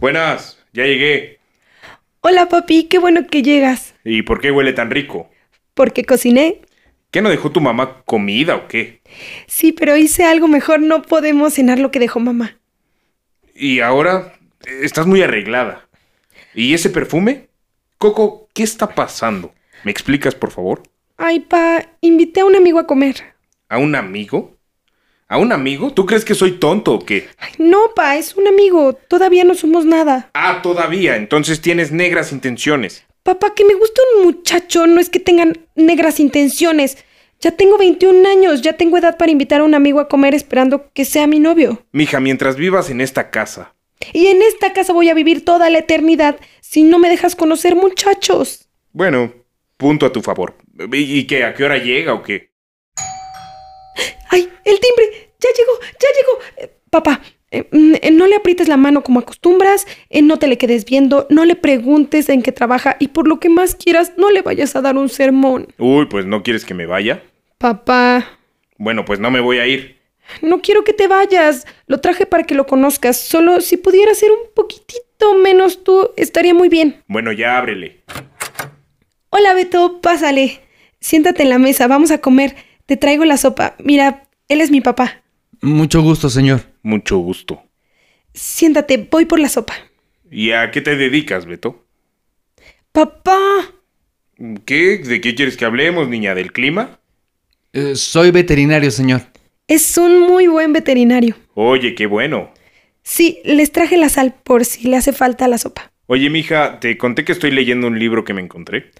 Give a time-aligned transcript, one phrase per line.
[0.00, 1.38] Buenas, ya llegué.
[2.20, 3.94] Hola papi, qué bueno que llegas.
[4.04, 5.30] ¿Y por qué huele tan rico?
[5.74, 6.62] Porque cociné.
[7.12, 9.00] ¿Qué no dejó tu mamá comida o qué?
[9.46, 10.80] Sí, pero hice algo mejor.
[10.80, 12.58] No podemos cenar lo que dejó mamá.
[13.54, 14.34] Y ahora
[14.82, 15.88] estás muy arreglada.
[16.54, 17.48] ¿Y ese perfume?
[17.98, 19.54] Coco, ¿qué está pasando?
[19.84, 20.82] ¿Me explicas, por favor?
[21.24, 23.14] Ay, pa, invité a un amigo a comer.
[23.68, 24.58] ¿A un amigo?
[25.28, 25.92] ¿A un amigo?
[25.92, 27.28] ¿Tú crees que soy tonto o qué?
[27.38, 28.94] Ay, no, pa, es un amigo.
[28.94, 30.30] Todavía no somos nada.
[30.34, 31.14] Ah, todavía.
[31.14, 33.04] Entonces tienes negras intenciones.
[33.22, 36.98] Papá, que me guste un muchacho no es que tengan negras intenciones.
[37.38, 40.90] Ya tengo 21 años, ya tengo edad para invitar a un amigo a comer esperando
[40.92, 41.86] que sea mi novio.
[41.92, 43.74] Mija, mientras vivas en esta casa.
[44.12, 47.76] Y en esta casa voy a vivir toda la eternidad si no me dejas conocer
[47.76, 48.68] muchachos.
[48.92, 49.32] Bueno,
[49.82, 50.54] punto a tu favor.
[50.92, 51.44] ¿Y y qué?
[51.44, 52.50] ¿A qué hora llega o qué?
[54.30, 55.34] ¡Ay, el timbre!
[55.38, 55.72] ¡Ya llegó!
[56.00, 56.38] ¡Ya llegó!
[56.56, 57.20] Eh, papá,
[57.50, 59.86] eh, mm, eh, no le aprietes la mano como acostumbras,
[60.22, 63.50] no te le quedes viendo, no le preguntes en qué trabaja y por lo que
[63.50, 65.68] más quieras, no le vayas a dar un sermón.
[65.78, 67.22] Uy, pues no quieres que me vaya.
[67.58, 68.38] Papá,
[68.78, 70.00] Bueno, pues no me voy a ir.
[70.40, 71.66] no quiero que te vayas.
[71.86, 73.20] Lo traje para que lo conozcas.
[73.20, 77.02] Solo si pudiera ser un poquitito menos tú, estaría muy bien.
[77.06, 78.01] Bueno, ya ábrele.
[79.42, 80.60] Hola, Beto, pásale.
[81.00, 82.54] Siéntate en la mesa, vamos a comer.
[82.86, 83.74] Te traigo la sopa.
[83.82, 85.20] Mira, él es mi papá.
[85.60, 86.60] Mucho gusto, señor.
[86.84, 87.60] Mucho gusto.
[88.34, 89.74] Siéntate, voy por la sopa.
[90.30, 91.84] ¿Y a qué te dedicas, Beto?
[92.92, 93.40] Papá.
[94.64, 94.98] ¿Qué?
[94.98, 96.36] ¿De qué quieres que hablemos, niña?
[96.36, 97.00] ¿Del clima?
[97.72, 99.22] Eh, soy veterinario, señor.
[99.66, 101.34] Es un muy buen veterinario.
[101.54, 102.54] Oye, qué bueno.
[103.02, 105.90] Sí, les traje la sal por si le hace falta la sopa.
[106.06, 108.92] Oye, mija, te conté que estoy leyendo un libro que me encontré.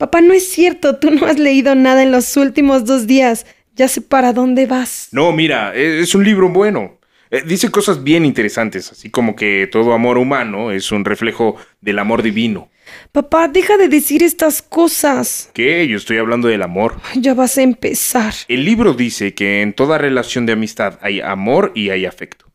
[0.00, 3.44] Papá, no es cierto, tú no has leído nada en los últimos dos días.
[3.76, 5.08] Ya sé para dónde vas.
[5.12, 6.98] No, mira, e- es un libro bueno.
[7.30, 11.98] Eh, Dice cosas bien interesantes, así como que todo amor humano es un reflejo del
[11.98, 12.70] amor divino.
[13.12, 15.50] Papá, deja de decir estas cosas.
[15.52, 15.86] ¿Qué?
[15.86, 16.96] Yo estoy hablando del amor.
[17.16, 18.32] Ya vas a empezar.
[18.48, 22.46] El libro dice que en toda relación de amistad hay amor y hay afecto.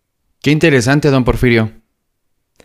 [0.42, 1.72] Qué interesante, don Porfirio.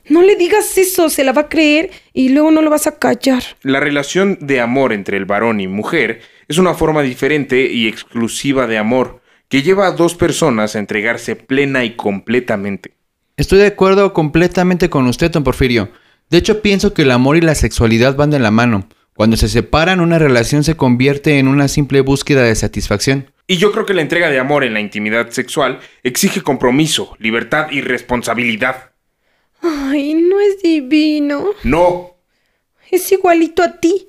[0.09, 2.99] No le digas eso, se la va a creer y luego no lo vas a
[2.99, 3.43] callar.
[3.63, 8.67] La relación de amor entre el varón y mujer es una forma diferente y exclusiva
[8.67, 12.93] de amor que lleva a dos personas a entregarse plena y completamente.
[13.37, 15.91] Estoy de acuerdo completamente con usted, don Porfirio.
[16.29, 18.89] De hecho, pienso que el amor y la sexualidad van de la mano.
[19.15, 23.33] Cuando se separan, una relación se convierte en una simple búsqueda de satisfacción.
[23.47, 27.67] Y yo creo que la entrega de amor en la intimidad sexual exige compromiso, libertad
[27.73, 28.90] y responsabilidad.
[29.63, 31.47] Ay, no es divino.
[31.65, 32.17] No,
[32.91, 34.09] Es igualito a ti.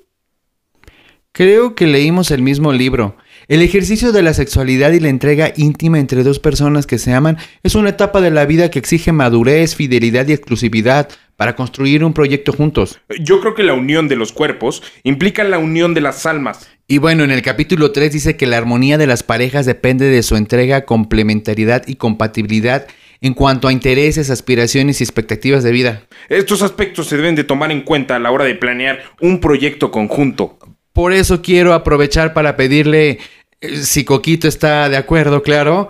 [1.32, 3.16] Creo que leímos el mismo libro.
[3.48, 7.38] El ejercicio de la sexualidad y la entrega íntima entre dos personas que se aman
[7.62, 12.12] es una etapa de la vida que exige madurez, fidelidad y exclusividad para construir un
[12.12, 13.00] proyecto juntos.
[13.20, 16.68] yo creo que la unión de los cuerpos implica la unión de las almas.
[16.86, 20.22] Y bueno, en el capítulo 3 dice que la armonía de las parejas depende de
[20.22, 22.86] su entrega, complementariedad y compatibilidad
[23.22, 26.02] en cuanto a intereses, aspiraciones y expectativas de vida.
[26.28, 29.90] Estos aspectos se deben de tomar en cuenta a la hora de planear un proyecto
[29.90, 30.58] conjunto.
[30.92, 33.20] Por eso quiero aprovechar para pedirle,
[33.60, 35.88] eh, si Coquito está de acuerdo, claro,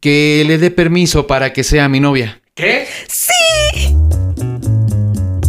[0.00, 2.40] que le dé permiso para que sea mi novia.
[2.54, 2.86] ¿Qué?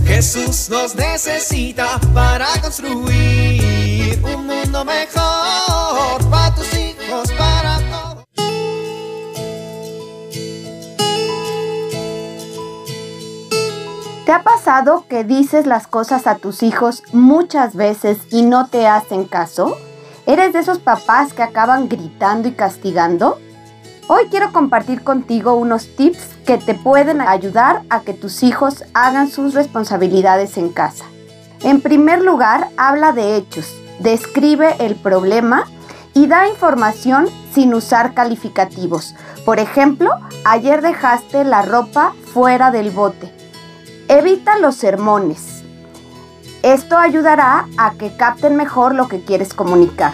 [0.05, 6.80] Jesús nos necesita para construir un mundo mejor para tus hijos,
[14.25, 18.85] ¿Te ha pasado que dices las cosas a tus hijos muchas veces y no te
[18.85, 19.75] hacen caso?
[20.27, 23.39] ¿Eres de esos papás que acaban gritando y castigando?
[24.07, 29.27] Hoy quiero compartir contigo unos tips que te pueden ayudar a que tus hijos hagan
[29.27, 31.05] sus responsabilidades en casa.
[31.63, 35.65] En primer lugar, habla de hechos, describe el problema
[36.13, 39.15] y da información sin usar calificativos.
[39.45, 40.11] Por ejemplo,
[40.45, 43.40] ayer dejaste la ropa fuera del bote.
[44.11, 45.63] Evita los sermones.
[46.63, 50.11] Esto ayudará a que capten mejor lo que quieres comunicar.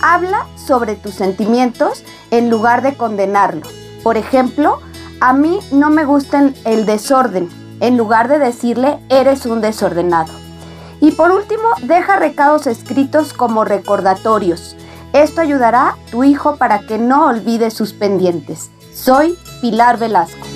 [0.00, 3.66] Habla sobre tus sentimientos en lugar de condenarlo.
[4.04, 4.78] Por ejemplo,
[5.18, 7.48] a mí no me gusta el desorden,
[7.80, 10.32] en lugar de decirle eres un desordenado.
[11.00, 14.76] Y por último, deja recados escritos como recordatorios.
[15.12, 18.70] Esto ayudará a tu hijo para que no olvide sus pendientes.
[18.94, 20.46] Soy Pilar Velasco.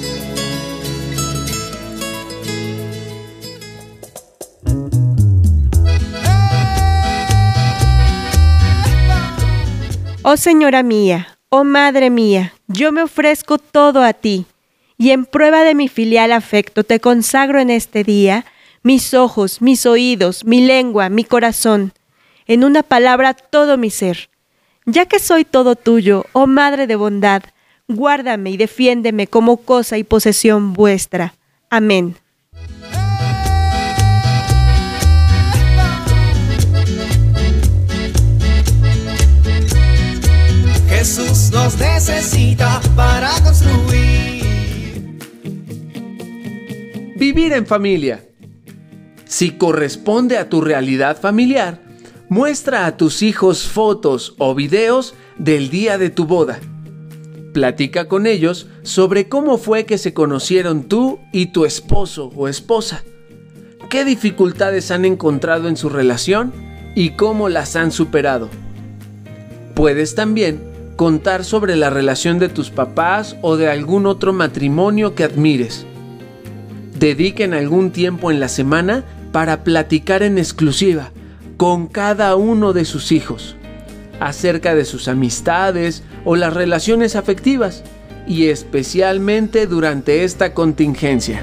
[10.33, 14.47] Oh Señora mía, oh Madre mía, yo me ofrezco todo a ti,
[14.97, 18.45] y en prueba de mi filial afecto te consagro en este día
[18.85, 21.93] mis ojos, mis oídos, mi lengua, mi corazón,
[22.47, 24.31] en una palabra todo mi ser.
[24.87, 27.43] Ya que soy todo tuyo, oh Madre de bondad,
[27.89, 31.35] guárdame y defiéndeme como cosa y posesión vuestra.
[31.71, 32.15] Amén.
[42.11, 45.19] Necesita para construir.
[47.17, 48.27] Vivir en familia.
[49.27, 51.81] Si corresponde a tu realidad familiar,
[52.29, 56.59] muestra a tus hijos fotos o videos del día de tu boda.
[57.53, 63.05] Platica con ellos sobre cómo fue que se conocieron tú y tu esposo o esposa.
[63.89, 66.53] ¿Qué dificultades han encontrado en su relación
[66.95, 68.49] y cómo las han superado?
[69.75, 70.70] Puedes también
[71.01, 75.87] contar sobre la relación de tus papás o de algún otro matrimonio que admires.
[76.99, 79.03] Dediquen algún tiempo en la semana
[79.33, 81.11] para platicar en exclusiva
[81.57, 83.57] con cada uno de sus hijos
[84.21, 87.83] acerca de sus amistades o las relaciones afectivas
[88.27, 91.43] y especialmente durante esta contingencia.